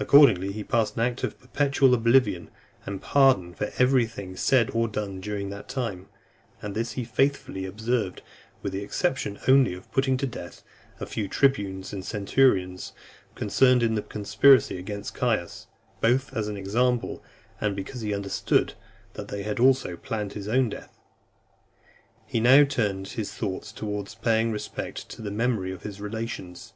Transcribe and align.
Accordingly, 0.00 0.50
he 0.50 0.64
passed 0.64 0.96
an 0.96 1.02
act 1.02 1.22
of 1.22 1.38
perpetual 1.38 1.94
oblivion 1.94 2.50
and 2.84 3.00
pardon 3.00 3.54
for 3.54 3.70
every 3.78 4.04
thing 4.04 4.34
said 4.34 4.70
or 4.72 4.88
done 4.88 5.20
during 5.20 5.50
that 5.50 5.68
time; 5.68 6.08
and 6.60 6.74
this 6.74 6.94
he 6.94 7.04
faithfully 7.04 7.64
observed, 7.64 8.22
with 8.60 8.72
the 8.72 8.82
exception 8.82 9.38
only 9.46 9.72
of 9.72 9.88
putting 9.92 10.16
to 10.16 10.26
death 10.26 10.64
a 10.98 11.06
few 11.06 11.28
tribunes 11.28 11.92
and 11.92 12.04
centurions 12.04 12.92
concerned 13.36 13.84
in 13.84 13.94
the 13.94 14.02
conspiracy 14.02 14.78
against 14.78 15.14
Caius, 15.14 15.68
both 16.00 16.36
as 16.36 16.48
an 16.48 16.56
example, 16.56 17.22
and 17.60 17.76
because 17.76 18.00
he 18.00 18.12
understood 18.12 18.74
that 19.12 19.28
they 19.28 19.44
had 19.44 19.60
also 19.60 19.96
planned 19.96 20.32
his 20.32 20.48
own 20.48 20.68
death. 20.70 20.98
He 22.26 22.40
now 22.40 22.64
turned 22.64 23.06
(303) 23.06 23.16
his 23.16 23.32
thoughts 23.32 23.70
towards 23.70 24.16
paying 24.16 24.50
respect 24.50 25.08
to 25.10 25.22
the 25.22 25.30
memory 25.30 25.70
of 25.70 25.84
his 25.84 26.00
relations. 26.00 26.72